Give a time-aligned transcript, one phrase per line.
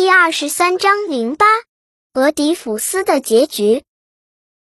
[0.00, 1.44] 第二十三章零八，
[2.14, 3.84] 俄狄浦斯的结局。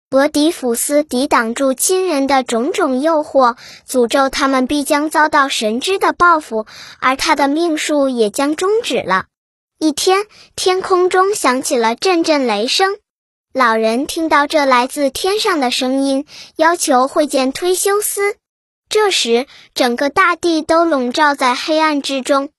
[0.09, 3.55] 俄狄浦斯抵挡住亲人的种种诱惑，
[3.87, 6.65] 诅咒他们必将遭到神之的报复，
[6.99, 9.27] 而他的命数也将终止了。
[9.77, 12.97] 一天，天空中响起了阵阵雷声。
[13.53, 16.25] 老人听到这来自天上的声音，
[16.55, 18.35] 要求会见忒修斯。
[18.89, 22.49] 这时，整个大地都笼罩在黑暗之中。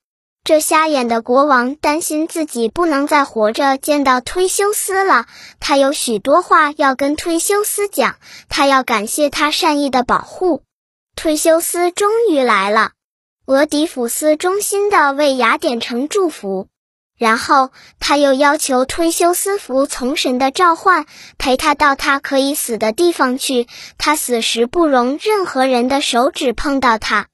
[0.43, 5.27] 这瞎眼的国王担心自己不能再活着见到忒修斯了，
[5.59, 8.15] 他有许多话要跟忒修斯讲，
[8.49, 10.63] 他要感谢他善意的保护。
[11.15, 12.93] 忒修斯终于来了，
[13.45, 16.67] 俄狄浦斯衷心的为雅典城祝福，
[17.19, 17.69] 然后
[17.99, 21.05] 他又要求忒修斯服从神的召唤，
[21.37, 23.67] 陪他到他可以死的地方去，
[23.99, 27.27] 他死时不容任何人的手指碰到他。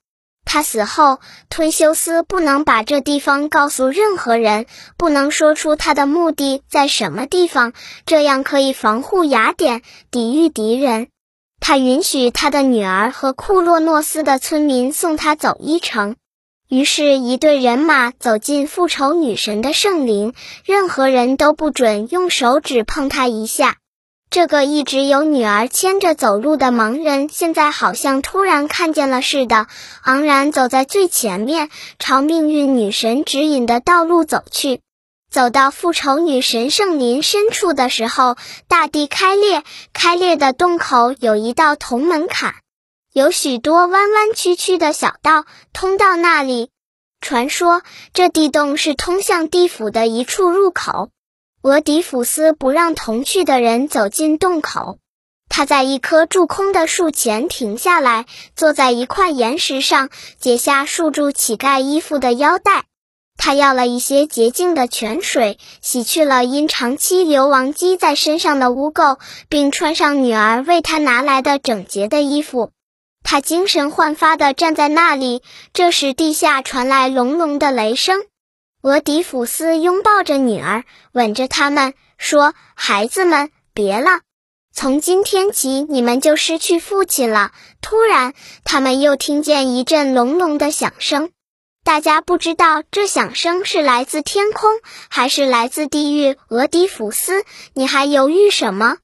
[0.50, 1.20] 他死后，
[1.50, 4.66] 忒修斯不能把这地方告诉任何人，
[4.98, 7.74] 不能说出他的目的在什么地方，
[8.06, 11.10] 这样可以防护雅典，抵御敌人。
[11.60, 16.16] 他允许他的女儿和库洛诺斯的村民送他走一程。
[16.70, 20.34] 于是，一队人马走进复仇女神的圣灵，
[20.66, 23.78] 任何人都不准用手指碰她一下。
[24.30, 29.68] 这个一直有女儿牵着走路的盲人，现在好像突然看见了似的，
[30.04, 34.82] 昂然走在最前面，朝命运女神指引的道路走去。
[35.32, 38.36] 走到复仇女神圣林深处的时候，
[38.68, 42.56] 大地开裂，开裂的洞口有一道铜门槛，
[43.14, 46.70] 有许多弯弯曲曲的小道通到那里。
[47.22, 47.82] 传说
[48.14, 51.10] 这地洞是通向地府的一处入口。
[51.68, 55.00] 俄狄浦斯不让同去的人走进洞口，
[55.50, 62.86] 他在一棵蛀空的树前停下来，坐在一块岩石上，解下束住乞丐衣服的腰带。
[63.36, 72.72] 他要了一些洁净的泉水，洗去了因长期流亡积在身上的污垢，并穿上女儿为他拿来的整洁的衣服。
[73.24, 75.44] 他精神焕发地站在那里。
[75.74, 78.22] 这时，地下传来隆隆的雷声。
[78.88, 84.22] 俄狄浦斯拥抱着女儿，吻着他们，说：“孩子们，别了，
[84.74, 87.52] 从今天起，你们就失去父亲了。”
[87.84, 88.34] 突然，
[88.64, 91.32] 他们又听见一阵隆隆的响声，
[91.84, 94.72] 大家不知道这响声是来自天空，
[95.10, 96.38] 还是来自地狱。
[96.48, 97.44] 俄狄浦斯，
[97.74, 99.00] 你还犹豫什么？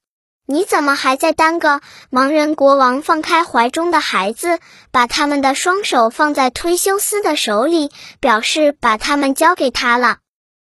[0.45, 1.79] 你怎么还在耽搁？
[2.11, 4.59] 盲人国王放开怀中的孩子，
[4.91, 10.17] 把他们的双手放在忒修斯的手里，表示把他们交给他了。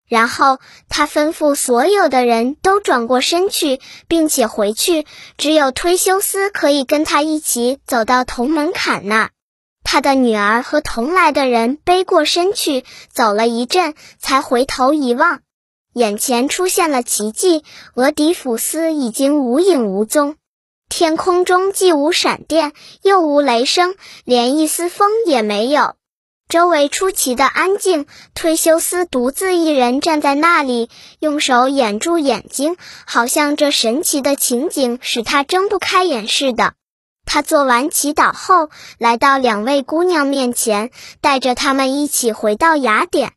[0.07, 9.29] 然后他吩咐所有的人都转过身去，并且回去，只有忒修斯可以跟他一起走到铜门槛那儿。
[9.83, 15.39] 他的女儿和同来的人背过身去，走了一阵，才回头一望。
[15.93, 17.63] 眼前出现了奇迹，
[17.95, 20.37] 俄狄浦斯已经无影无踪，
[20.87, 22.71] 天空中既无闪电，
[23.01, 25.95] 又无雷声，连一丝风也没有，
[26.47, 28.05] 周围出奇的安静。
[28.33, 36.73] 忒修斯独自一人站在那里，用手掩住眼睛，好像这神奇的情景使他睁不开眼似的。
[37.25, 43.33] 他做完祈祷后，来到两位姑娘面前，带着他们一起回到雅典。